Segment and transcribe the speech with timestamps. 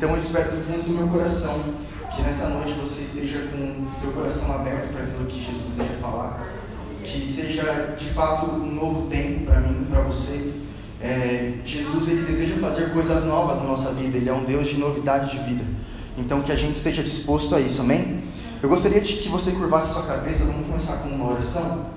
[0.00, 1.62] Então eu espero do fundo do meu coração
[2.16, 5.92] que nessa noite você esteja com o teu coração aberto para aquilo que Jesus deseja
[6.00, 6.48] falar.
[7.04, 10.54] Que seja de fato um novo tempo para mim, para você.
[11.02, 14.16] É, Jesus ele deseja fazer coisas novas na nossa vida.
[14.16, 15.66] Ele é um Deus de novidade de vida.
[16.16, 18.22] Então que a gente esteja disposto a isso, amém?
[18.62, 20.46] Eu gostaria de que você curvasse sua cabeça.
[20.46, 21.90] Vamos começar com uma oração.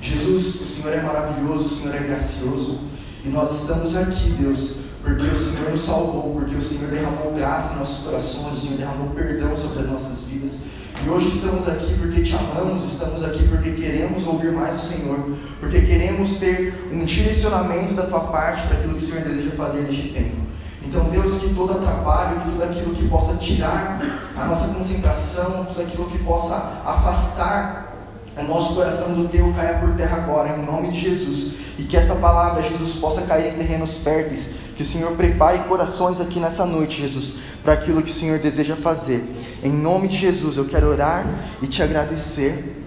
[0.00, 2.82] Jesus, o Senhor é maravilhoso, o Senhor é gracioso.
[3.24, 7.74] E nós estamos aqui, Deus, porque o Senhor nos salvou, porque o Senhor derramou graça
[7.74, 10.62] em nossos corações, o Senhor derramou perdão sobre as nossas vidas.
[11.04, 15.36] E hoje estamos aqui porque te amamos, estamos aqui porque queremos ouvir mais o Senhor,
[15.60, 19.82] porque queremos ter um direcionamento da tua parte para aquilo que o Senhor deseja fazer
[19.82, 20.48] neste tempo.
[20.84, 24.00] Então, Deus, que todo atrapalho, que tudo aquilo que possa tirar
[24.34, 27.94] a nossa concentração, tudo aquilo que possa afastar
[28.36, 31.54] o nosso coração do teu caia por terra agora, em nome de Jesus.
[31.78, 36.20] E que essa palavra, Jesus, possa cair em terrenos férteis que o Senhor prepare corações
[36.20, 39.24] aqui nessa noite, Jesus, para aquilo que o Senhor deseja fazer.
[39.60, 41.26] Em nome de Jesus, eu quero orar
[41.60, 42.80] e te agradecer.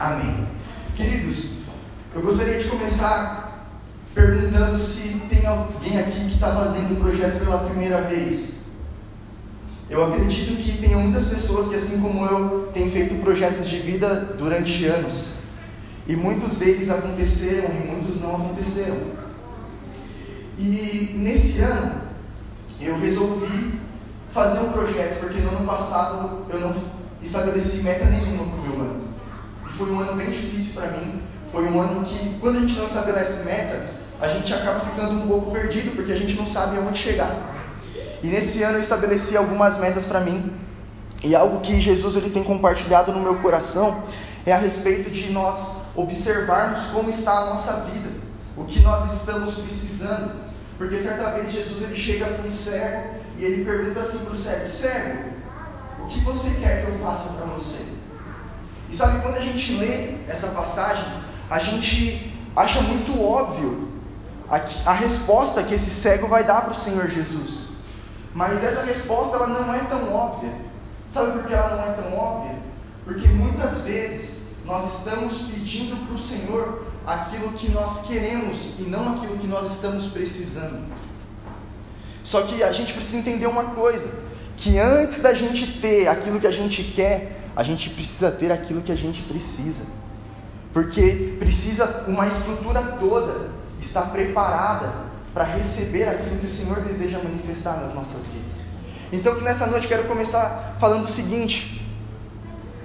[0.00, 0.48] Amém.
[0.96, 1.58] Queridos,
[2.14, 3.68] eu gostaria de começar
[4.14, 8.68] perguntando se tem alguém aqui que está fazendo o projeto pela primeira vez.
[9.90, 14.34] Eu acredito que tem muitas pessoas que, assim como eu, têm feito projetos de vida
[14.38, 15.32] durante anos.
[16.06, 19.27] E muitos deles aconteceram e muitos não aconteceram.
[20.58, 22.02] E nesse ano
[22.80, 23.80] eu resolvi
[24.30, 26.74] fazer um projeto, porque no ano passado eu não
[27.22, 29.04] estabeleci meta nenhuma para o meu ano.
[29.68, 31.22] E foi um ano bem difícil para mim.
[31.50, 35.28] Foi um ano que, quando a gente não estabelece meta, a gente acaba ficando um
[35.28, 37.54] pouco perdido, porque a gente não sabe aonde chegar.
[38.22, 40.56] E nesse ano eu estabeleci algumas metas para mim.
[41.22, 44.04] E algo que Jesus ele tem compartilhado no meu coração
[44.44, 48.08] é a respeito de nós observarmos como está a nossa vida,
[48.56, 50.47] o que nós estamos precisando.
[50.78, 54.36] Porque certa vez Jesus ele chega para um cego e ele pergunta assim para o
[54.36, 55.18] cego: Cego,
[56.04, 57.84] o que você quer que eu faça para você?
[58.88, 61.04] E sabe, quando a gente lê essa passagem,
[61.50, 63.88] a gente acha muito óbvio
[64.48, 67.68] a, a resposta que esse cego vai dar para o Senhor Jesus.
[68.32, 70.52] Mas essa resposta ela não é tão óbvia.
[71.10, 72.56] Sabe por que ela não é tão óbvia?
[73.04, 79.16] Porque muitas vezes nós estamos pedindo para o Senhor aquilo que nós queremos e não
[79.16, 80.84] aquilo que nós estamos precisando.
[82.22, 84.24] Só que a gente precisa entender uma coisa:
[84.58, 88.82] que antes da gente ter aquilo que a gente quer, a gente precisa ter aquilo
[88.82, 89.86] que a gente precisa.
[90.72, 94.92] Porque precisa uma estrutura toda estar preparada
[95.32, 98.58] para receber aquilo que o Senhor deseja manifestar nas nossas vidas.
[99.10, 101.88] Então, que nessa noite quero começar falando o seguinte: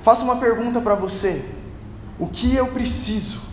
[0.01, 1.43] faça uma pergunta para você:
[2.17, 3.52] o que eu preciso?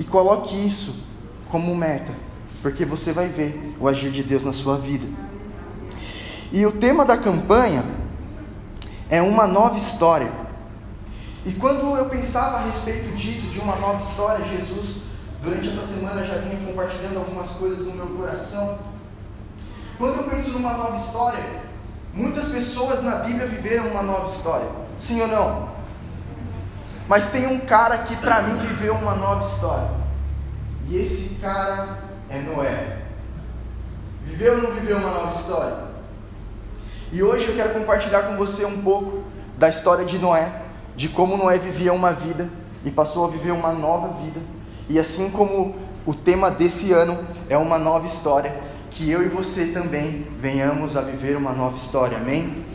[0.00, 1.08] E coloque isso
[1.50, 2.14] como meta,
[2.62, 5.06] porque você vai ver o agir de Deus na sua vida.
[6.50, 7.84] E o tema da campanha
[9.10, 10.32] é uma nova história.
[11.44, 15.08] E quando eu pensava a respeito disso, de uma nova história, Jesus,
[15.42, 18.78] durante essa semana já vinha compartilhando algumas coisas no meu coração.
[19.98, 21.44] Quando eu penso numa nova história,
[22.14, 24.68] muitas pessoas na Bíblia viveram uma nova história.
[24.96, 25.79] Sim ou não?
[27.10, 29.90] Mas tem um cara que para mim viveu uma nova história.
[30.88, 31.98] E esse cara
[32.28, 32.98] é Noé.
[34.24, 35.76] Viveu ou não viveu uma nova história?
[37.10, 39.24] E hoje eu quero compartilhar com você um pouco
[39.58, 40.52] da história de Noé,
[40.94, 42.48] de como Noé vivia uma vida
[42.84, 44.38] e passou a viver uma nova vida.
[44.88, 45.74] E assim como
[46.06, 48.54] o tema desse ano é uma nova história,
[48.88, 52.18] que eu e você também venhamos a viver uma nova história.
[52.18, 52.69] Amém?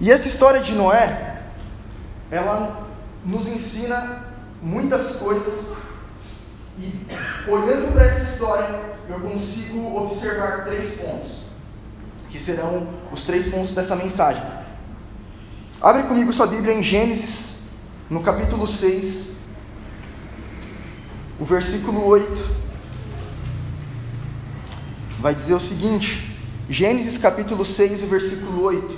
[0.00, 1.42] E essa história de Noé,
[2.30, 2.88] ela
[3.24, 4.24] nos ensina
[4.60, 5.76] muitas coisas,
[6.78, 7.06] e
[7.48, 11.44] olhando para essa história, eu consigo observar três pontos,
[12.30, 14.42] que serão os três pontos dessa mensagem.
[15.80, 17.68] Abre comigo sua Bíblia em Gênesis,
[18.10, 19.34] no capítulo 6,
[21.38, 22.64] o versículo 8.
[25.20, 26.36] Vai dizer o seguinte:
[26.68, 28.93] Gênesis capítulo 6, o versículo 8.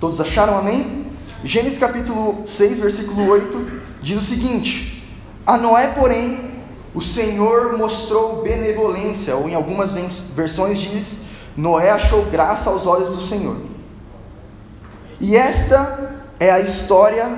[0.00, 1.06] Todos acharam amém?
[1.42, 5.04] Gênesis capítulo 6, versículo 8 diz o seguinte:
[5.44, 6.62] A Noé, porém,
[6.94, 9.92] o Senhor mostrou benevolência, ou em algumas
[10.34, 13.56] versões diz: Noé achou graça aos olhos do Senhor.
[15.20, 17.28] E esta é a história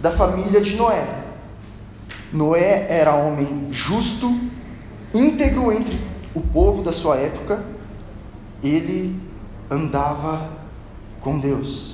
[0.00, 1.04] da família de Noé.
[2.32, 4.38] Noé era homem justo,
[5.12, 6.00] íntegro entre
[6.32, 7.64] o povo da sua época,
[8.62, 9.20] ele
[9.70, 10.48] andava
[11.20, 11.93] com Deus.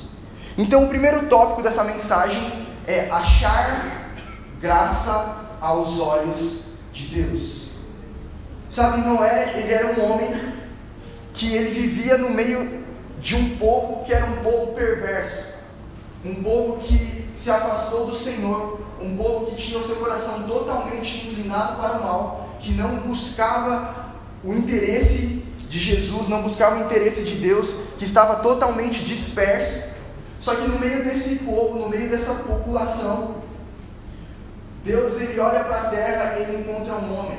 [0.61, 2.39] Então, o primeiro tópico dessa mensagem
[2.87, 4.13] é achar
[4.61, 7.71] graça aos olhos de Deus.
[8.69, 10.53] Sabe, Noé, ele era um homem
[11.33, 12.85] que ele vivia no meio
[13.19, 15.47] de um povo que era um povo perverso,
[16.23, 21.27] um povo que se afastou do Senhor, um povo que tinha o seu coração totalmente
[21.27, 24.13] inclinado para o mal, que não buscava
[24.45, 30.00] o interesse de Jesus, não buscava o interesse de Deus, que estava totalmente disperso.
[30.41, 33.37] Só que no meio desse povo, no meio dessa população,
[34.83, 37.39] Deus ele olha para a terra e ele encontra um homem.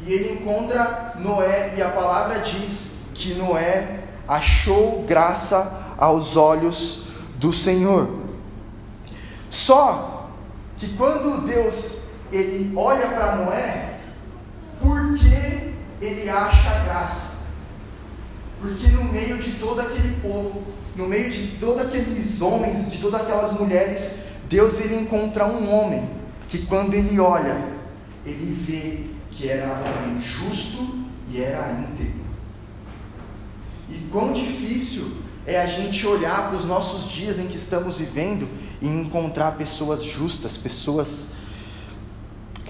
[0.00, 7.04] E ele encontra Noé, e a palavra diz que Noé achou graça aos olhos
[7.36, 8.08] do Senhor.
[9.50, 10.30] Só
[10.78, 14.00] que quando Deus ele olha para Noé,
[14.82, 17.34] por que ele acha graça?
[18.60, 20.64] Porque no meio de todo aquele povo,
[20.94, 26.08] no meio de todos aqueles homens, de todas aquelas mulheres, Deus ele encontra um homem
[26.48, 27.56] que quando ele olha,
[28.24, 32.24] ele vê que era homem justo e era íntegro.
[33.90, 38.48] E quão difícil é a gente olhar para os nossos dias em que estamos vivendo
[38.80, 41.30] e encontrar pessoas justas, pessoas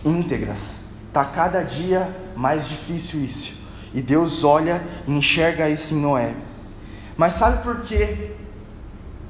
[0.05, 0.85] íntegras.
[1.09, 3.65] Está cada dia mais difícil isso.
[3.93, 6.35] E Deus olha e enxerga isso em Noé.
[7.17, 8.35] Mas sabe por que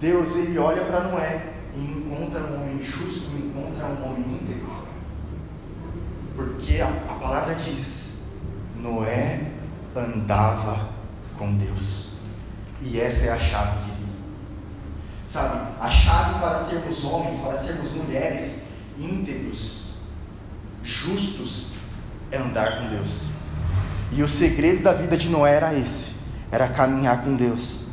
[0.01, 4.85] Deus ele olha para Noé e encontra um homem justo, encontra um homem íntegro?
[6.35, 8.23] Porque a, a palavra diz:
[8.77, 9.53] Noé
[9.95, 10.89] andava
[11.39, 12.19] com Deus.
[12.81, 14.13] E essa é a chave, querido.
[15.29, 19.95] Sabe, a chave para sermos homens, para sermos mulheres íntegros,
[20.83, 21.73] justos,
[22.31, 23.25] é andar com Deus.
[24.13, 26.14] E o segredo da vida de Noé era esse:
[26.51, 27.85] era caminhar com Deus.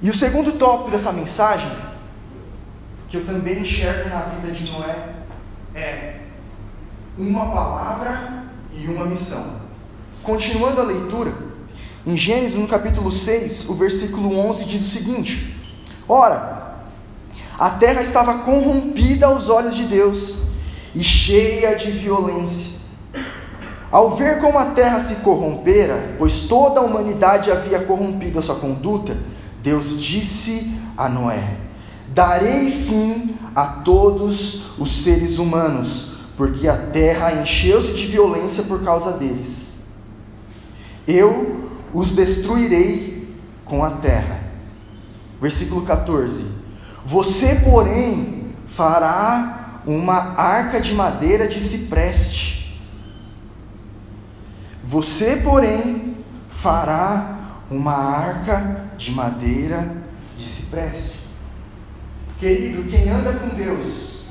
[0.00, 1.70] E o segundo tópico dessa mensagem,
[3.08, 5.14] que eu também enxergo na vida de Noé,
[5.74, 6.20] é
[7.16, 9.60] uma palavra e uma missão.
[10.22, 11.32] Continuando a leitura,
[12.06, 15.58] em Gênesis, no capítulo 6, o versículo 11 diz o seguinte:
[16.08, 16.78] Ora,
[17.58, 20.42] a terra estava corrompida aos olhos de Deus
[20.94, 22.77] e cheia de violência.
[23.90, 28.56] Ao ver como a terra se corrompera, pois toda a humanidade havia corrompido a sua
[28.56, 29.16] conduta,
[29.62, 31.56] Deus disse a Noé:
[32.08, 39.12] Darei fim a todos os seres humanos, porque a terra encheu-se de violência por causa
[39.12, 39.68] deles
[41.08, 44.40] eu os destruirei com a terra.
[45.40, 46.44] Versículo 14:
[47.06, 52.57] Você, porém, fará uma arca de madeira de cipreste.
[54.88, 56.16] Você, porém,
[56.48, 60.02] fará uma arca de madeira
[60.38, 61.26] de cipreste.
[62.38, 64.28] Querido, quem anda com Deus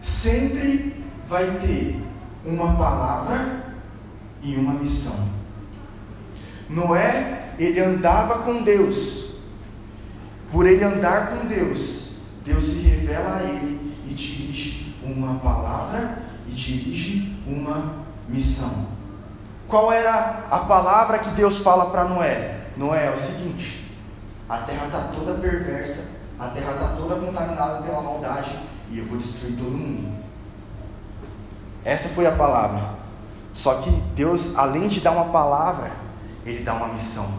[0.00, 2.02] sempre vai ter
[2.42, 3.76] uma palavra
[4.42, 5.28] e uma missão.
[6.70, 9.40] Noé, ele andava com Deus.
[10.50, 16.50] Por ele andar com Deus, Deus se revela a ele e dirige uma palavra e
[16.50, 18.99] dirige uma missão.
[19.70, 22.66] Qual era a palavra que Deus fala para Noé?
[22.76, 23.96] Noé é o seguinte:
[24.48, 28.50] a terra está toda perversa, a terra está toda contaminada pela maldade
[28.90, 30.12] e eu vou destruir todo mundo.
[31.84, 32.98] Essa foi a palavra.
[33.54, 35.92] Só que Deus, além de dar uma palavra,
[36.44, 37.32] ele dá uma missão.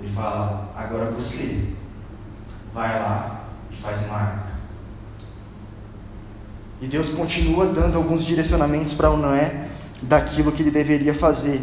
[0.00, 1.74] Ele fala: agora você
[2.72, 3.40] vai lá
[3.72, 4.54] e faz uma arca.
[6.80, 9.73] E Deus continua dando alguns direcionamentos para Noé
[10.08, 11.60] daquilo que ele deveria fazer.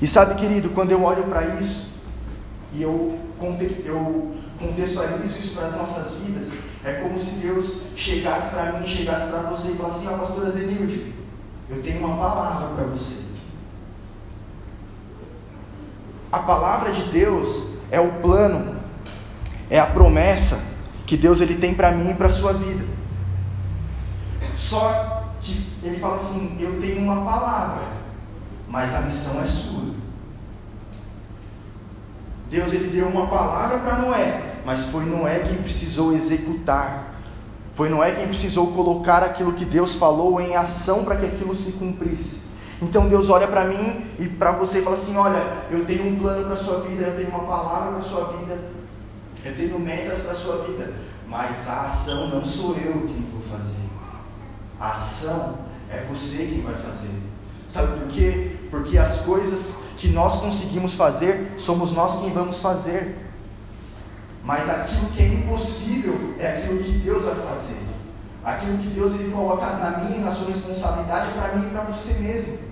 [0.00, 2.04] E sabe, querido, quando eu olho para isso
[2.72, 3.18] e eu,
[3.84, 6.52] eu contextualizo isso para as nossas vidas,
[6.84, 10.50] é como se Deus chegasse para mim, chegasse para você e falasse assim: Ó, pastora
[10.50, 11.12] Zenilde,
[11.68, 13.20] eu tenho uma palavra para você.
[16.32, 18.80] A palavra de Deus é o plano,
[19.68, 22.84] é a promessa que Deus ele tem para mim e para a sua vida.
[24.56, 25.19] Só
[25.82, 27.84] ele fala assim: eu tenho uma palavra,
[28.68, 29.90] mas a missão é sua.
[32.50, 37.14] Deus ele deu uma palavra para Noé, mas foi Noé quem precisou executar.
[37.74, 41.72] Foi Noé quem precisou colocar aquilo que Deus falou em ação para que aquilo se
[41.72, 42.50] cumprisse.
[42.82, 45.40] Então Deus olha para mim e para você e fala assim: Olha,
[45.70, 48.24] eu tenho um plano para a sua vida, eu tenho uma palavra para a sua
[48.38, 48.58] vida,
[49.44, 50.92] eu tenho metas para a sua vida,
[51.28, 53.79] mas a ação não sou eu quem vou fazer,
[54.80, 55.58] a ação
[55.90, 57.10] é você quem vai fazer.
[57.68, 58.56] Sabe por quê?
[58.70, 63.16] Porque as coisas que nós conseguimos fazer, somos nós quem vamos fazer.
[64.42, 67.90] Mas aquilo que é impossível é aquilo que Deus vai fazer.
[68.42, 71.82] Aquilo que Deus ele coloca na minha e na sua responsabilidade para mim e para
[71.82, 72.70] você mesmo.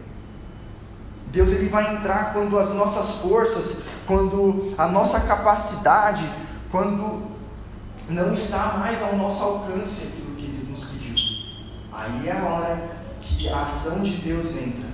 [1.30, 6.26] Deus ele vai entrar quando as nossas forças, quando a nossa capacidade,
[6.70, 7.28] quando
[8.08, 11.14] não está mais ao nosso alcance aquilo que Ele nos pediu.
[11.98, 12.90] Aí é a hora
[13.20, 14.88] que a ação de Deus entra.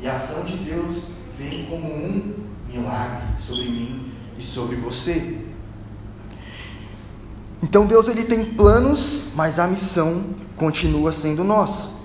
[0.00, 5.46] E a ação de Deus vem como um milagre sobre mim e sobre você.
[7.62, 10.24] Então Deus ele tem planos, mas a missão
[10.56, 12.00] continua sendo nossa.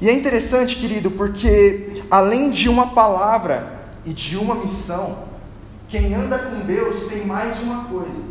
[0.00, 5.28] E é interessante, querido, porque além de uma palavra e de uma missão,
[5.86, 8.22] quem anda com Deus tem mais uma coisa.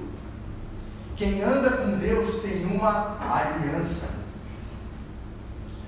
[1.16, 4.23] Quem anda com Deus tem uma aliança.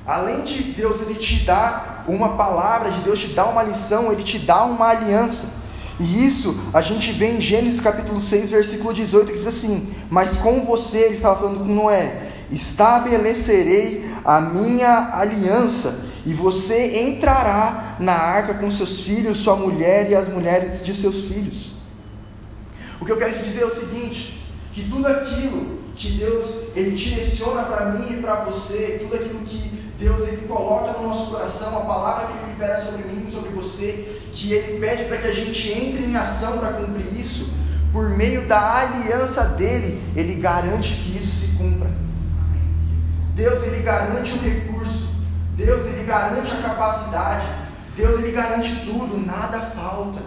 [0.05, 4.23] Além de Deus ele te dar uma palavra, de Deus te dar uma lição, ele
[4.23, 5.47] te dá uma aliança.
[5.99, 10.37] E isso a gente vê em Gênesis capítulo 6, versículo 18, que diz assim: Mas
[10.37, 18.13] com você, ele estava falando com Noé, estabelecerei a minha aliança, e você entrará na
[18.13, 21.71] arca com seus filhos, sua mulher e as mulheres de seus filhos.
[22.99, 26.95] O que eu quero te dizer é o seguinte: que tudo aquilo que Deus ele
[26.95, 31.77] direciona para mim e para você, tudo aquilo que Deus ele coloca no nosso coração,
[31.77, 35.27] a palavra que ele libera sobre mim e sobre você, que ele pede para que
[35.27, 37.55] a gente entre em ação para cumprir isso,
[37.93, 41.89] por meio da aliança dele, ele garante que isso se cumpra.
[43.33, 45.15] Deus ele garante o recurso,
[45.55, 47.45] Deus ele garante a capacidade,
[47.95, 50.19] Deus ele garante tudo, nada falta.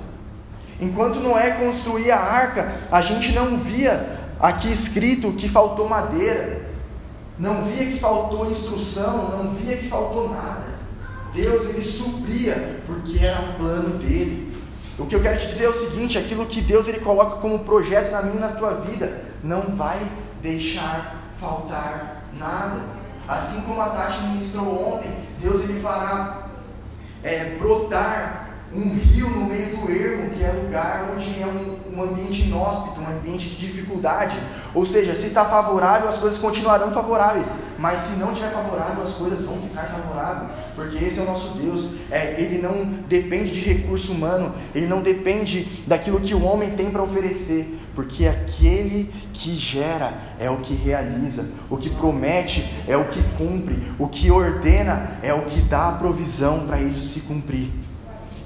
[0.81, 6.68] Enquanto Noé construía a arca, a gente não via aqui escrito que faltou madeira,
[7.39, 10.79] não via que faltou instrução, não via que faltou nada.
[11.33, 14.57] Deus ele supria porque era o plano dele.
[14.99, 17.61] O que eu quero te dizer é o seguinte: aquilo que Deus ele coloca como
[17.61, 20.01] projeto na minha e na tua vida não vai
[20.43, 22.81] deixar faltar nada.
[23.29, 26.49] Assim como a Tati ministrou ontem, Deus ele fará
[27.23, 32.03] é, brotar um rio no meio do ermo, que é lugar onde é um, um
[32.03, 34.37] ambiente inóspito, um ambiente de dificuldade.
[34.75, 37.49] Ou seja, se está favorável, as coisas continuarão favoráveis.
[37.79, 40.51] Mas se não estiver favorável, as coisas vão ficar favoráveis.
[40.75, 41.95] Porque esse é o nosso Deus.
[42.11, 44.55] É, ele não depende de recurso humano.
[44.75, 47.79] Ele não depende daquilo que o homem tem para oferecer.
[47.95, 51.51] Porque aquele que gera é o que realiza.
[51.71, 53.83] O que promete é o que cumpre.
[53.99, 57.69] O que ordena é o que dá a provisão para isso se cumprir.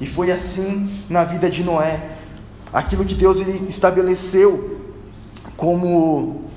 [0.01, 2.01] E foi assim na vida de Noé.
[2.73, 4.72] Aquilo que Deus ele estabeleceu
[5.57, 6.51] como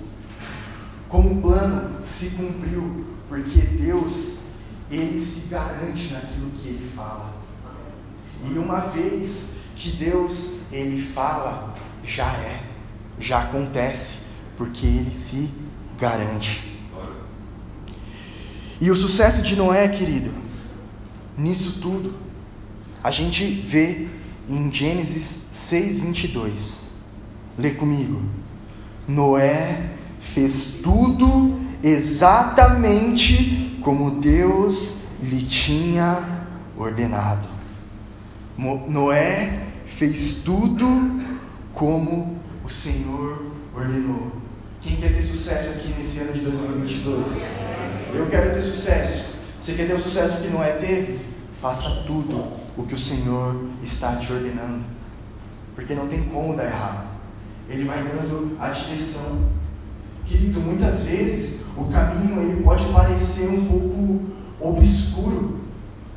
[1.10, 4.40] como plano se cumpriu, porque Deus
[4.92, 7.34] ele se garante naquilo que ele fala.
[8.44, 12.64] E uma vez que Deus ele fala, já é,
[13.20, 14.26] já acontece,
[14.58, 15.50] porque ele se
[15.98, 16.76] garante.
[18.80, 20.34] E o sucesso de Noé, querido,
[21.38, 22.14] nisso tudo,
[23.02, 24.10] a gente vê
[24.50, 26.86] em Gênesis 6:22.
[27.58, 28.45] Lê comigo.
[29.08, 36.18] Noé fez tudo exatamente como Deus lhe tinha
[36.78, 37.48] ordenado.
[38.58, 41.22] Noé fez tudo
[41.74, 44.32] como o Senhor ordenou.
[44.82, 47.52] Quem quer ter sucesso aqui nesse ano de 2022?
[48.14, 49.36] Eu quero ter sucesso.
[49.62, 51.20] Você quer ter o sucesso que Noé teve?
[51.62, 52.48] Faça tudo
[52.78, 54.84] o que o Senhor está te ordenando.
[55.74, 57.15] Porque não tem como dar errado.
[57.70, 59.50] Ele vai dando a direção.
[60.26, 64.22] Querido, muitas vezes o caminho ele pode parecer um pouco
[64.60, 65.60] obscuro,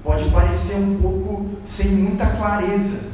[0.03, 3.09] pode parecer um pouco sem muita clareza.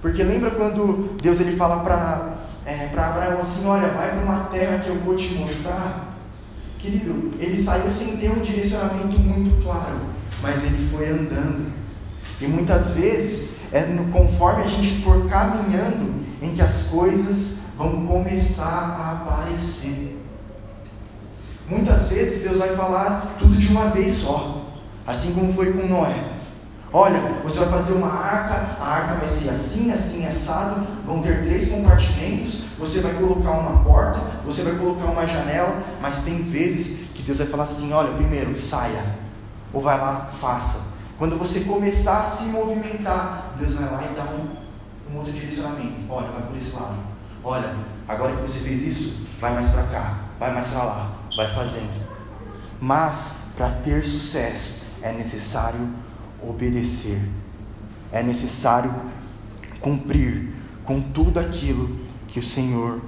[0.00, 2.34] Porque lembra quando Deus ele fala para
[2.66, 6.14] é, Abraão assim, olha, vai para uma terra que eu vou te mostrar.
[6.78, 10.00] Querido, ele saiu sem ter um direcionamento muito claro,
[10.42, 11.72] mas ele foi andando.
[12.40, 13.82] E muitas vezes é
[14.12, 20.22] conforme a gente for caminhando em que as coisas vão começar a aparecer.
[21.66, 24.62] Muitas vezes Deus vai falar tudo de uma vez só,
[25.06, 26.14] assim como foi com Noé.
[26.92, 31.44] Olha, você vai fazer uma arca, a arca vai ser assim, assim, assado, vão ter
[31.44, 37.08] três compartimentos, você vai colocar uma porta, você vai colocar uma janela, mas tem vezes
[37.14, 39.04] que Deus vai falar assim: olha, primeiro saia,
[39.72, 40.94] ou vai lá, faça.
[41.18, 44.63] Quando você começar a se movimentar, Deus vai lá e dá um,
[45.14, 46.10] um outro direcionamento.
[46.10, 46.96] Olha, vai por esse lado.
[47.42, 47.76] Olha,
[48.08, 52.04] agora que você fez isso, vai mais para cá, vai mais para lá, vai fazendo.
[52.80, 55.88] Mas, para ter sucesso, é necessário
[56.42, 57.22] obedecer.
[58.12, 58.94] é necessário
[59.80, 60.54] cumprir
[60.84, 63.02] com tudo aquilo que o Senhor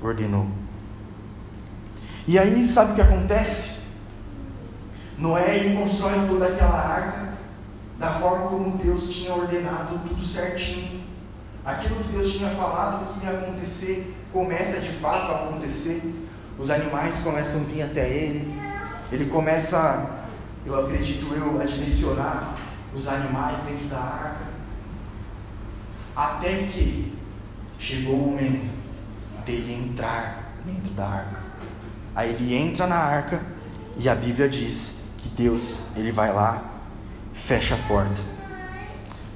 [0.00, 0.46] ordenou.
[2.28, 3.80] E aí, sabe o que acontece?
[5.18, 7.32] Noé ele constrói toda aquela arca
[7.98, 11.01] da forma como Deus tinha ordenado, tudo certinho.
[11.64, 16.02] Aquilo que Deus tinha falado que ia acontecer, começa de fato a acontecer.
[16.58, 18.60] Os animais começam a vir até ele.
[19.12, 20.26] Ele começa,
[20.66, 22.56] eu acredito eu, a direcionar
[22.94, 24.46] os animais dentro da arca.
[26.16, 27.16] Até que
[27.78, 28.70] chegou o momento
[29.44, 31.42] dele entrar dentro da arca.
[32.14, 33.40] Aí ele entra na arca
[33.96, 36.62] e a Bíblia diz que Deus, ele vai lá,
[37.32, 38.20] fecha a porta.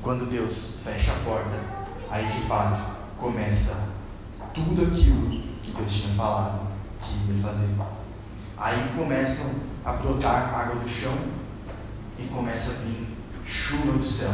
[0.02, 1.75] Quando Deus fecha a porta,
[2.11, 2.83] aí de fato
[3.19, 3.95] começa
[4.55, 6.67] tudo aquilo que Deus tinha falado
[7.01, 7.69] que ia fazer.
[8.59, 11.15] Aí começam a brotar água do chão
[12.19, 13.07] e começa a vir
[13.45, 14.33] chuva do céu.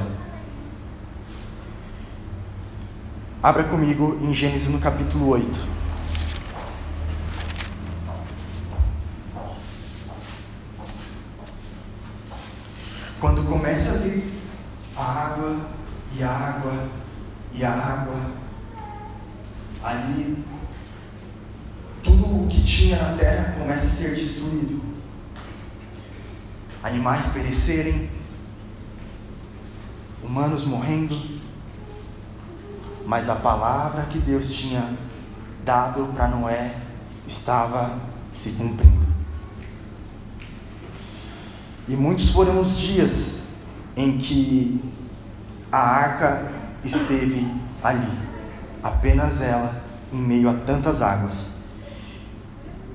[3.42, 5.72] Abra comigo em Gênesis no capítulo 8.
[13.20, 14.32] Quando começa a vir
[14.96, 15.70] a água
[16.16, 16.88] e a água
[17.52, 18.32] e a água,
[19.82, 20.44] ali
[22.02, 24.82] tudo o que tinha na terra começa a ser destruído.
[26.82, 28.10] Animais perecerem,
[30.22, 31.16] humanos morrendo,
[33.22, 34.82] mas a palavra que Deus tinha
[35.64, 36.74] dado para Noé
[37.24, 38.00] estava
[38.34, 39.06] se cumprindo.
[41.86, 43.50] E muitos foram os dias
[43.96, 44.92] em que
[45.70, 46.50] a arca
[46.82, 47.46] esteve
[47.80, 48.10] ali,
[48.82, 49.72] apenas ela,
[50.12, 51.58] em meio a tantas águas.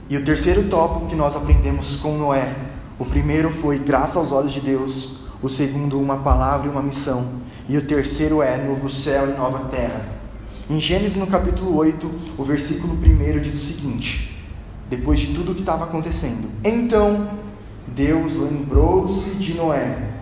[0.10, 2.54] E o terceiro tópico que nós aprendemos com Noé,
[3.00, 7.26] o primeiro foi graça aos olhos de Deus, o segundo, uma palavra e uma missão,
[7.70, 10.17] e o terceiro é novo céu e nova terra.
[10.70, 14.38] Em Gênesis, no capítulo 8, o versículo 1 diz o seguinte:
[14.90, 17.40] depois de tudo o que estava acontecendo, então
[17.88, 20.16] Deus lembrou-se de Noé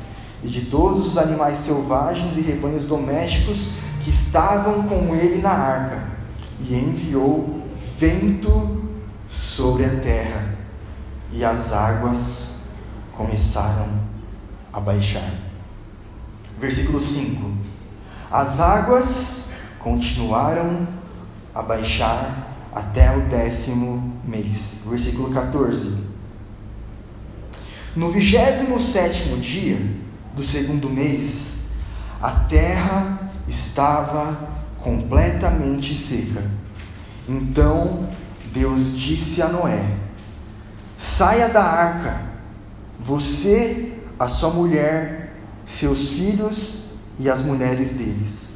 [0.43, 6.09] e de todos os animais selvagens e rebanhos domésticos que estavam com ele na arca,
[6.61, 7.63] e enviou
[7.97, 8.83] vento
[9.27, 10.59] sobre a terra,
[11.33, 12.65] e as águas
[13.13, 13.87] começaram
[14.71, 15.33] a baixar.
[16.59, 17.51] Versículo 5:
[18.29, 19.34] As águas
[19.85, 20.85] continuaram
[21.53, 24.81] a baixar até o décimo mês.
[24.85, 26.15] Versículo 14
[27.95, 29.79] no vigésimo sétimo dia
[30.35, 31.67] do segundo mês,
[32.21, 34.49] a terra estava
[34.81, 36.43] completamente seca.
[37.27, 38.09] Então
[38.53, 39.81] Deus disse a Noé:
[40.97, 42.21] Saia da arca,
[42.99, 45.33] você, a sua mulher,
[45.65, 48.54] seus filhos e as mulheres deles.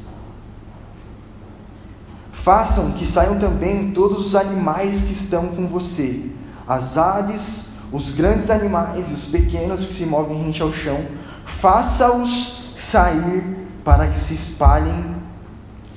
[2.42, 6.30] Façam que saiam também todos os animais que estão com você,
[6.66, 11.06] as aves, os grandes animais e os pequenos que se movem rente ao chão,
[11.44, 15.16] faça-os sair para que se espalhem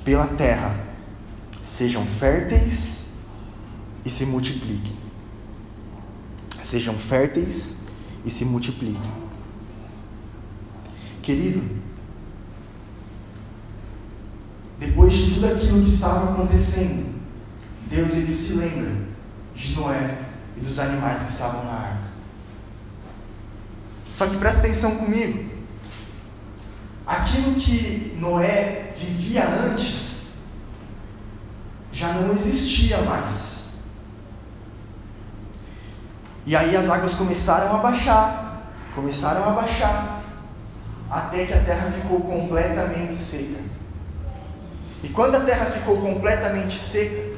[0.04, 0.74] pela terra,
[1.62, 3.14] sejam férteis
[4.04, 4.96] e se multipliquem.
[6.62, 7.76] Sejam férteis
[8.24, 9.12] e se multipliquem.
[11.22, 11.62] Querido,
[14.86, 17.14] depois de tudo aquilo que estava acontecendo,
[17.86, 18.92] Deus ele se lembra
[19.54, 20.18] de Noé
[20.56, 22.04] e dos animais que estavam na arca.
[24.12, 25.54] Só que presta atenção comigo.
[27.06, 30.34] Aquilo que Noé vivia antes
[31.92, 33.64] já não existia mais.
[36.46, 40.22] E aí as águas começaram a baixar, começaram a baixar,
[41.10, 43.74] até que a terra ficou completamente seca.
[45.04, 47.36] E quando a terra ficou completamente seca,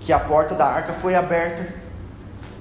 [0.00, 1.72] que a porta da arca foi aberta,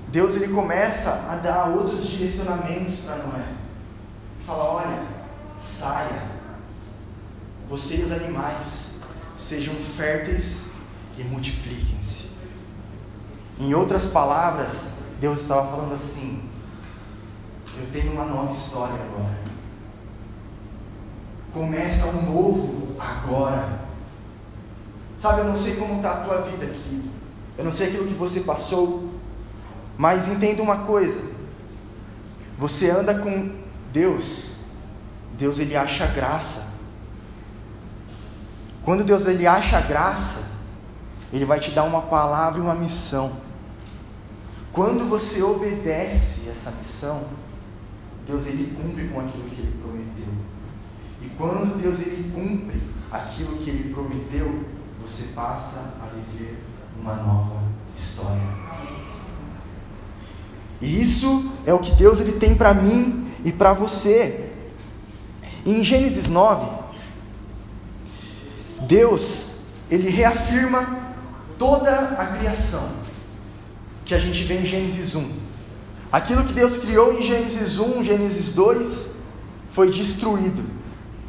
[0.10, 3.48] Deus ele começa a dar outros direcionamentos para Noé.
[4.46, 5.08] Fala: olha,
[5.58, 6.22] saia,
[7.68, 8.98] você e os animais
[9.36, 10.74] sejam férteis
[11.18, 12.30] e multipliquem-se.
[13.60, 16.48] Em outras palavras, Deus estava falando assim:
[17.80, 19.40] eu tenho uma nova história agora.
[21.52, 23.83] Começa um novo agora.
[25.24, 27.10] Sabe, eu não sei como está a tua vida aqui.
[27.58, 29.10] Eu não sei aquilo que você passou.
[29.98, 31.32] Mas entenda uma coisa:
[32.60, 33.56] você anda com
[33.94, 34.56] Deus,
[35.38, 36.74] Deus ele acha graça.
[38.84, 40.66] Quando Deus ele acha graça,
[41.32, 43.32] ele vai te dar uma palavra e uma missão.
[44.74, 47.28] Quando você obedece essa missão,
[48.28, 50.34] Deus ele cumpre com aquilo que ele prometeu.
[51.22, 56.64] E quando Deus ele cumpre aquilo que ele prometeu, você passa a viver
[57.00, 57.62] uma nova
[57.96, 58.42] história.
[60.82, 64.52] E isso é o que Deus ele tem para mim e para você.
[65.66, 66.84] Em Gênesis 9,
[68.88, 71.16] Deus ele reafirma
[71.58, 72.90] toda a criação
[74.04, 75.44] que a gente vê em Gênesis 1.
[76.12, 79.16] Aquilo que Deus criou em Gênesis 1, Gênesis 2,
[79.72, 80.64] foi destruído.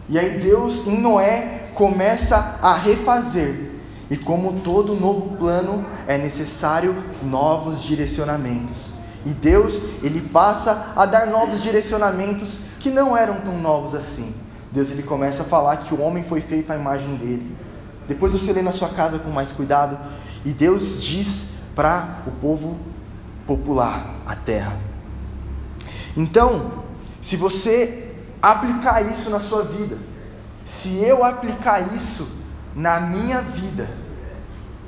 [0.09, 3.73] E aí Deus em Noé começa a refazer.
[4.11, 8.95] E como todo novo plano, é necessário novos direcionamentos.
[9.25, 14.35] E Deus, ele passa a dar novos direcionamentos que não eram tão novos assim.
[14.71, 17.57] Deus ele começa a falar que o homem foi feito à imagem dele.
[18.07, 19.97] Depois você lê na sua casa com mais cuidado,
[20.45, 22.77] e Deus diz para o povo
[23.47, 24.77] popular a terra.
[26.15, 26.85] Então,
[27.23, 29.97] se você aplicar isso na sua vida,
[30.65, 33.89] se eu aplicar isso na minha vida,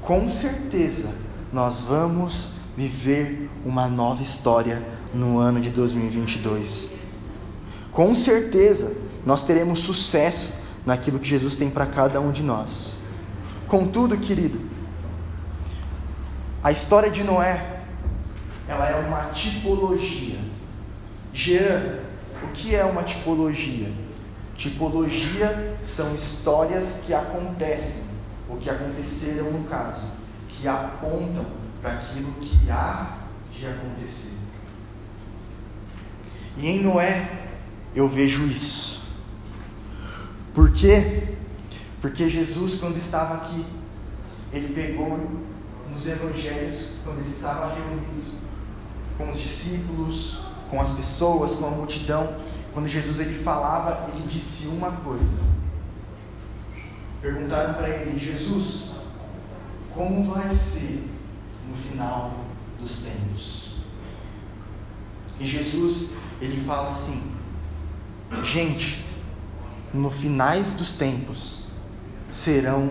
[0.00, 1.14] com certeza
[1.52, 4.82] nós vamos viver uma nova história
[5.14, 6.92] no ano de 2022.
[7.92, 12.92] Com certeza nós teremos sucesso naquilo que Jesus tem para cada um de nós.
[13.66, 14.60] Contudo, querido,
[16.62, 17.80] a história de Noé,
[18.68, 20.38] ela é uma tipologia.
[21.32, 22.00] Jean,
[22.42, 24.05] o que é uma tipologia?
[24.56, 28.06] Tipologia são histórias que acontecem,
[28.48, 30.08] ou que aconteceram no caso,
[30.48, 31.44] que apontam
[31.82, 33.18] para aquilo que há
[33.50, 34.38] de acontecer.
[36.56, 37.48] E em Noé
[37.94, 39.02] eu vejo isso.
[40.54, 41.36] Por quê?
[42.00, 43.64] Porque Jesus, quando estava aqui,
[44.52, 45.18] ele pegou
[45.92, 48.36] nos evangelhos, quando ele estava reunido
[49.18, 50.40] com os discípulos,
[50.70, 52.45] com as pessoas, com a multidão,
[52.76, 55.38] quando Jesus ele falava, ele disse uma coisa.
[57.22, 58.96] Perguntaram para ele, Jesus,
[59.94, 61.08] como vai ser
[61.70, 62.34] no final
[62.78, 63.76] dos tempos?
[65.40, 67.32] E Jesus, ele fala assim:
[68.42, 69.02] Gente,
[69.94, 71.68] no finais dos tempos
[72.30, 72.90] serão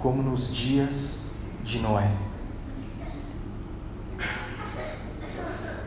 [0.00, 2.10] como nos dias de Noé.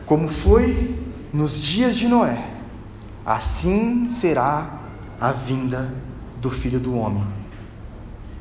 [0.06, 0.98] Como foi
[1.30, 2.53] nos dias de Noé
[3.24, 4.80] Assim será
[5.18, 5.94] a vinda
[6.40, 7.26] do filho do homem.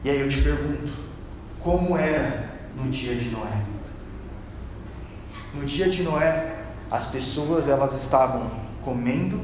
[0.04, 0.91] E aí eu te pergunto:
[1.60, 3.65] como era no dia de Noé?
[5.54, 8.52] No dia de Noé, as pessoas elas estavam
[8.84, 9.39] comendo,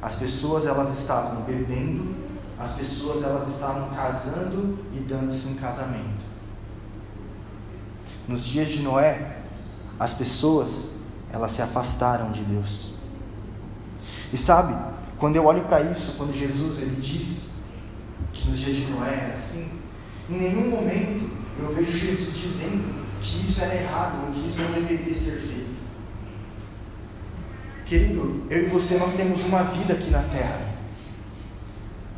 [0.00, 2.16] as pessoas elas estavam bebendo,
[2.58, 6.26] as pessoas elas estavam casando e dando-se em casamento.
[8.26, 9.36] Nos dias de Noé,
[10.00, 12.97] as pessoas elas se afastaram de Deus.
[14.32, 14.74] E sabe,
[15.18, 17.52] quando eu olho para isso, quando Jesus ele diz
[18.32, 19.72] que nos dias de Noé era assim,
[20.28, 24.72] em nenhum momento eu vejo Jesus dizendo que isso era errado ou que isso não
[24.72, 25.78] deveria ser feito.
[27.86, 30.68] Querido, eu e você nós temos uma vida aqui na terra.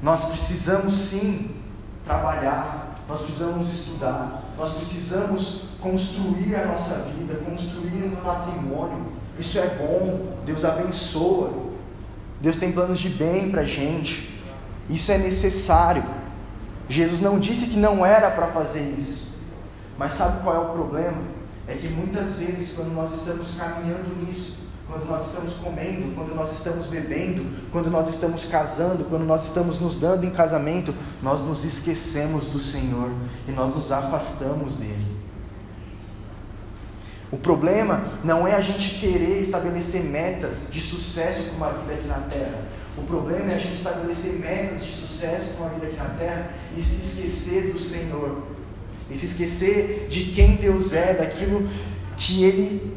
[0.03, 1.57] Nós precisamos sim
[2.05, 9.13] trabalhar, nós precisamos estudar, nós precisamos construir a nossa vida, construir um patrimônio.
[9.39, 11.70] Isso é bom, Deus abençoa.
[12.41, 14.41] Deus tem planos de bem para a gente.
[14.89, 16.03] Isso é necessário.
[16.89, 19.31] Jesus não disse que não era para fazer isso.
[19.99, 21.23] Mas sabe qual é o problema?
[21.69, 26.53] É que muitas vezes, quando nós estamos caminhando nisso, quando nós estamos comendo, quando nós
[26.53, 31.65] estamos bebendo, quando nós estamos casando, quando nós estamos nos dando em casamento, nós nos
[31.65, 33.11] esquecemos do Senhor
[33.47, 35.10] e nós nos afastamos dele.
[37.33, 42.09] O problema não é a gente querer estabelecer metas de sucesso para uma vida aqui
[42.09, 42.69] na Terra.
[42.99, 46.51] O problema é a gente estabelecer metas de sucesso para uma vida aqui na Terra
[46.77, 48.43] e se esquecer do Senhor.
[49.09, 51.69] E se esquecer de quem Deus é, daquilo
[52.17, 52.97] que Ele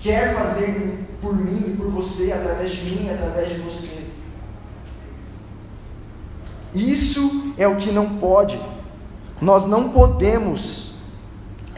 [0.00, 4.06] quer fazer por mim e por você, através de mim, através de você.
[6.72, 8.60] Isso é o que não pode.
[9.40, 10.85] Nós não podemos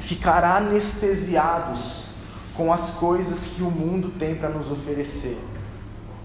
[0.09, 2.07] ficar anestesiados
[2.57, 5.37] com as coisas que o mundo tem para nos oferecer.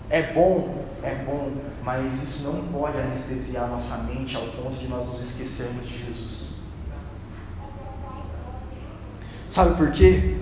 [0.09, 5.05] É bom, é bom, mas isso não pode anestesiar nossa mente ao ponto de nós
[5.05, 6.53] nos esquecermos de Jesus.
[9.49, 10.37] Sabe por quê?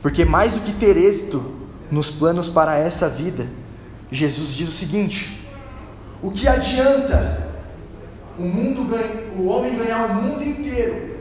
[0.00, 1.44] Porque mais do que ter êxito
[1.90, 3.46] nos planos para essa vida,
[4.10, 5.46] Jesus diz o seguinte:
[6.22, 7.46] o que adianta
[8.38, 8.88] o mundo
[9.36, 11.15] o homem ganhar o mundo inteiro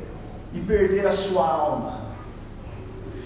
[0.56, 2.00] e perder a sua alma.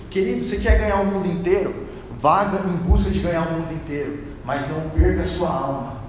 [0.09, 1.87] Querido, você quer ganhar o mundo inteiro?
[2.19, 5.99] Vaga em busca de ganhar o mundo inteiro, mas não perca a sua alma.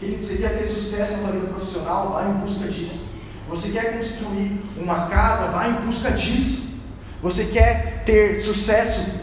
[0.00, 2.12] Querido, você quer ter sucesso na sua vida profissional?
[2.14, 3.10] Vai em busca disso.
[3.50, 5.50] Você quer construir uma casa?
[5.52, 6.80] Vai em busca disso.
[7.22, 9.20] Você quer ter sucesso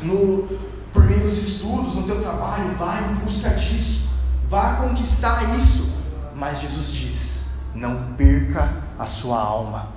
[0.00, 0.48] no,
[0.92, 2.74] por meio dos estudos, no teu trabalho?
[2.78, 4.08] Vai em busca disso.
[4.48, 5.94] Vá conquistar isso.
[6.34, 9.92] Mas Jesus diz: não perca a sua alma.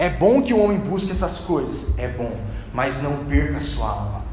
[0.00, 2.34] É bom que o homem busque essas coisas, é bom,
[2.72, 4.24] mas não perca a sua alma.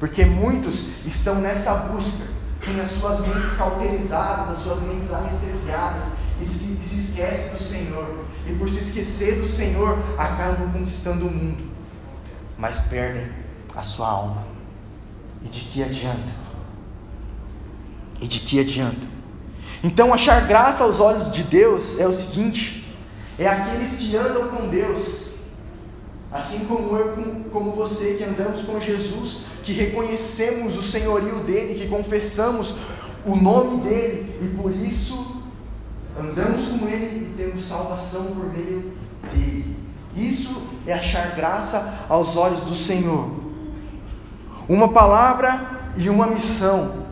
[0.00, 2.24] Porque muitos estão nessa busca,
[2.64, 7.58] têm as suas mentes cauterizadas, as suas mentes anestesiadas, e se, e se esquecem do
[7.58, 8.24] Senhor.
[8.46, 11.70] E por se esquecer do Senhor, acabam conquistando o mundo,
[12.56, 13.30] mas perdem
[13.76, 14.46] a sua alma.
[15.44, 16.32] E de que adianta?
[18.22, 19.06] E de que adianta?
[19.82, 22.83] Então, achar graça aos olhos de Deus é o seguinte:
[23.38, 25.30] é aqueles que andam com Deus,
[26.30, 31.88] assim como eu, como você que andamos com Jesus, que reconhecemos o senhorio dele, que
[31.88, 32.76] confessamos
[33.24, 35.42] o nome dele e por isso
[36.18, 38.96] andamos com ele e temos salvação por meio
[39.32, 39.76] dele.
[40.14, 43.42] Isso é achar graça aos olhos do Senhor.
[44.68, 47.04] Uma palavra e uma missão.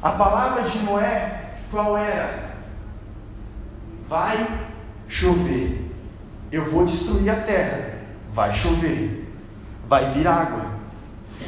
[0.00, 1.38] A palavra de Noé
[1.70, 2.56] qual era?
[4.08, 4.36] Vai
[5.08, 5.90] chover.
[6.52, 7.98] Eu vou destruir a terra.
[8.32, 9.34] Vai chover.
[9.88, 10.78] Vai vir água.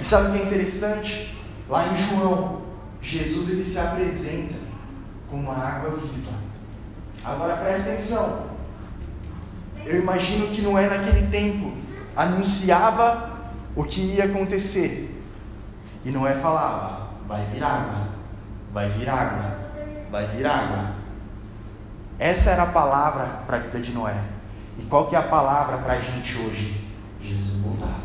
[0.00, 1.38] E sabe o que é interessante?
[1.68, 2.62] Lá em João,
[3.00, 4.56] Jesus ele se apresenta
[5.28, 6.32] como a água viva.
[7.24, 8.50] Agora presta atenção.
[9.84, 11.72] Eu imagino que Noé naquele tempo
[12.16, 15.22] anunciava o que ia acontecer.
[16.04, 18.08] E Noé falava: vai vir água,
[18.72, 19.60] vai vir água
[20.10, 20.99] vai vir água.
[22.20, 24.20] Essa era a palavra para a vida de Noé.
[24.78, 26.86] E qual que é a palavra para a gente hoje?
[27.18, 27.98] Jesus vai voltar.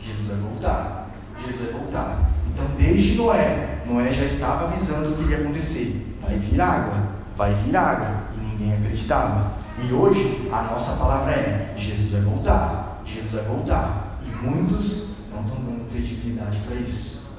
[0.00, 1.10] Jesus vai voltar.
[1.46, 2.30] Jesus vai voltar.
[2.48, 6.18] Então, desde Noé, Noé já estava avisando o que ia acontecer.
[6.20, 8.24] Vai vir água, vai vir água.
[8.36, 9.52] E ninguém acreditava.
[9.78, 13.00] E hoje, a nossa palavra é: Jesus vai voltar.
[13.06, 14.18] Jesus vai voltar.
[14.26, 17.30] E muitos não estão dando credibilidade para isso.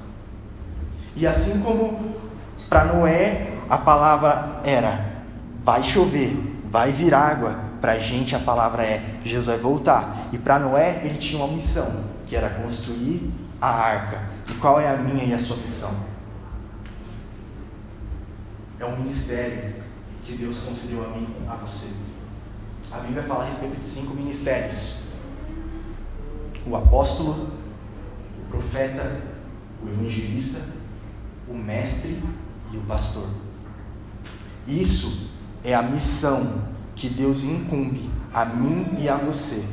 [1.18, 2.16] E assim como
[2.70, 5.13] para Noé a palavra era:
[5.64, 6.32] vai chover,
[6.70, 7.72] vai vir água.
[7.80, 10.30] Para a gente a palavra é: Jesus vai voltar.
[10.32, 14.22] E para Noé ele tinha uma missão, que era construir a arca.
[14.50, 15.94] E qual é a minha e a sua missão?
[18.80, 19.76] É um ministério
[20.24, 21.96] que Deus concedeu a mim, a você.
[22.92, 25.04] A Bíblia fala a respeito de cinco ministérios:
[26.66, 27.50] o apóstolo,
[28.40, 29.22] o profeta,
[29.84, 30.74] o evangelista,
[31.48, 32.22] o mestre
[32.72, 33.28] e o pastor.
[34.68, 35.33] Isso
[35.64, 36.64] é a missão
[36.96, 39.64] que Deus incumbe a mim e a você.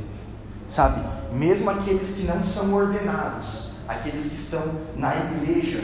[0.69, 1.01] Sabe,
[1.35, 4.63] mesmo aqueles que não são ordenados, aqueles que estão
[4.97, 5.83] na igreja,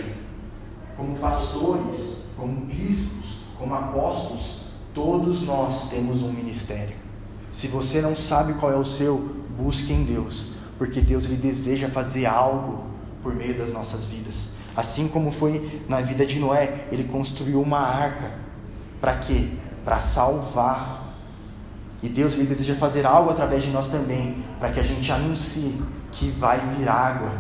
[0.97, 6.95] como pastores, como bispos, como apóstolos, todos nós temos um ministério.
[7.51, 9.19] Se você não sabe qual é o seu,
[9.57, 12.85] busque em Deus, porque Deus lhe deseja fazer algo
[13.23, 14.57] por meio das nossas vidas.
[14.77, 18.33] Assim como foi na vida de Noé, ele construiu uma arca
[19.01, 19.49] para quê?
[19.87, 21.15] Para salvar.
[22.03, 25.83] E Deus ele deseja fazer algo através de nós também, para que a gente anuncie
[26.13, 27.33] que vai vir água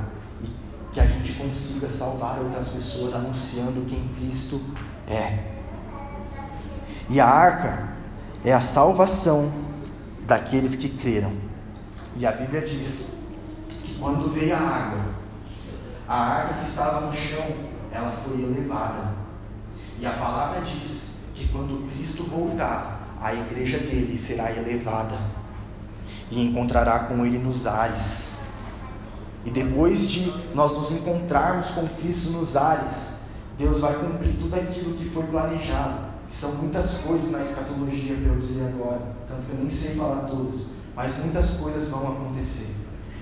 [0.43, 0.49] e
[0.93, 4.61] que a gente consiga salvar outras pessoas anunciando quem Cristo
[5.07, 5.57] é.
[7.11, 7.97] E a arca
[8.45, 9.53] é a salvação
[10.27, 11.33] daqueles que creram.
[12.17, 13.17] E a Bíblia diz
[13.69, 15.05] que quando veio a água,
[16.09, 17.45] a arca que estava no chão,
[17.93, 19.15] ela foi elevada.
[20.01, 21.06] E a palavra diz
[21.37, 25.19] que quando Cristo voltar, a igreja dele será elevada
[26.31, 28.39] e encontrará com ele nos ares.
[29.45, 33.17] E depois de nós nos encontrarmos com Cristo nos ares,
[33.59, 36.07] Deus vai cumprir tudo aquilo que foi planejado.
[36.31, 39.95] Que são muitas coisas na escatologia para eu dizer agora, tanto que eu nem sei
[39.95, 42.75] falar todas, mas muitas coisas vão acontecer.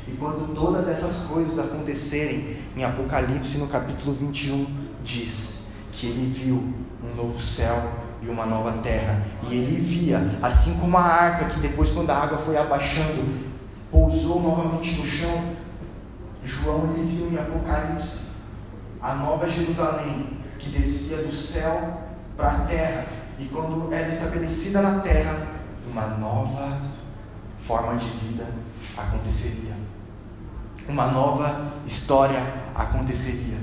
[0.09, 4.66] E quando todas essas coisas acontecerem, em Apocalipse no capítulo 21
[5.03, 9.23] diz que ele viu um novo céu e uma nova terra.
[9.43, 13.45] E ele via, assim como a arca, que depois, quando a água foi abaixando,
[13.91, 15.57] pousou novamente no chão.
[16.45, 18.35] João ele viu em Apocalipse
[19.01, 22.03] a nova Jerusalém que descia do céu
[22.37, 23.07] para a terra.
[23.39, 25.47] E quando era estabelecida na terra,
[25.91, 26.79] uma nova
[27.67, 28.47] forma de vida
[28.97, 29.75] aconteceria.
[30.89, 32.41] Uma nova história
[32.75, 33.59] aconteceria.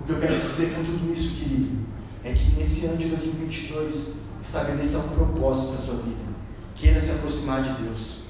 [0.00, 1.86] O que eu quero dizer com tudo isso, querido,
[2.24, 6.30] é que nesse ano de 2022 estabeleça um propósito para a sua vida.
[6.74, 8.24] Queira se aproximar de Deus.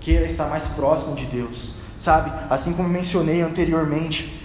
[0.00, 1.76] Queira estar mais próximo de Deus.
[1.98, 4.40] Sabe, assim como mencionei anteriormente,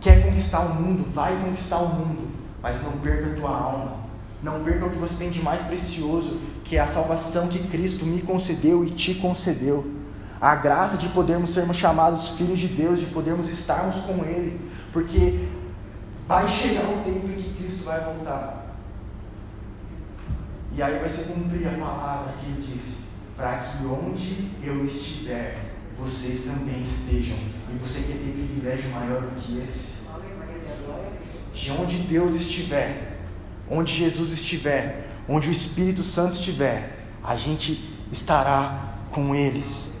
[0.00, 2.30] quer conquistar o mundo, vai conquistar o mundo.
[2.62, 3.96] mas não perca a tua alma.
[4.40, 8.06] Não perca o que você tem de mais precioso, que é a salvação que Cristo
[8.06, 9.84] me concedeu e te concedeu.
[10.40, 14.60] A graça de podermos sermos chamados filhos de Deus, de podermos estarmos com Ele,
[14.92, 15.48] porque
[16.26, 17.41] vai chegar o tempo em
[17.82, 18.76] Cristo vai voltar.
[20.74, 23.04] E aí vai se cumprir a palavra que Ele disse:
[23.36, 25.58] para que onde eu estiver,
[25.98, 27.36] vocês também estejam.
[27.70, 30.02] E você quer ter privilégio maior do que esse?
[31.52, 33.18] De onde Deus estiver,
[33.70, 39.92] onde Jesus estiver, onde o Espírito Santo estiver, a gente estará com eles.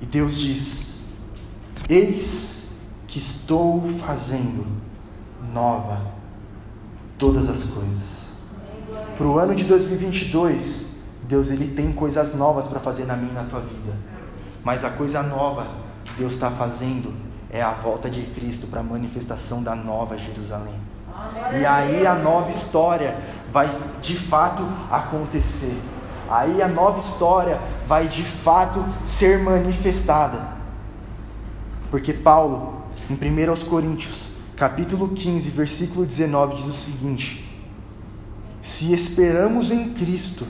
[0.00, 1.08] E Deus diz:
[1.88, 2.63] Eis
[3.14, 4.66] que estou fazendo
[5.52, 6.00] nova
[7.16, 8.24] todas as coisas.
[9.16, 13.34] Para o ano de 2022, Deus ele tem coisas novas para fazer na minha e
[13.34, 13.96] na tua vida.
[14.64, 15.64] Mas a coisa nova
[16.04, 17.14] que Deus está fazendo
[17.50, 20.74] é a volta de Cristo para a manifestação da nova Jerusalém.
[21.56, 23.16] E aí a nova história
[23.52, 23.70] vai
[24.02, 25.80] de fato acontecer.
[26.28, 30.54] Aí a nova história vai de fato ser manifestada.
[31.92, 37.44] Porque Paulo, em 1 Coríntios, capítulo 15, versículo 19, diz o seguinte:
[38.62, 40.46] Se esperamos em Cristo,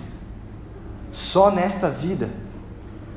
[1.13, 2.31] só nesta vida,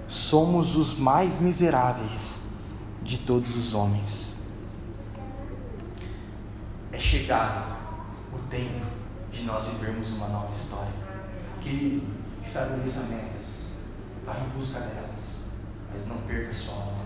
[0.08, 2.46] somos os mais miseráveis
[3.04, 4.38] de todos os homens.
[6.92, 7.78] É chegado
[8.34, 8.86] o tempo
[9.32, 10.94] de nós vivermos uma nova história.
[11.62, 12.08] Querido,
[12.44, 13.82] estabeleça metas,
[14.26, 15.50] vá em busca delas,
[15.94, 17.06] mas não perca sua alma.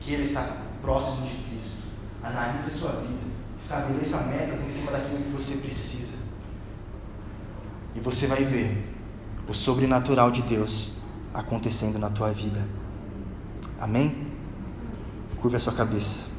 [0.00, 1.88] Queira estar próximo de Cristo.
[2.22, 3.26] Analise a sua vida,
[3.58, 6.14] estabeleça metas em cima daquilo que você precisa.
[7.94, 8.94] E você vai ver
[9.48, 10.98] o sobrenatural de Deus
[11.32, 12.66] acontecendo na tua vida.
[13.80, 14.32] Amém?
[15.40, 16.33] Curva a sua cabeça.